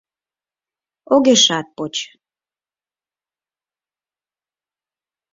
Огешат 1.13 1.67
поч. 1.77 1.95